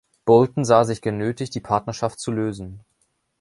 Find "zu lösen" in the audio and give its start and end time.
2.19-2.79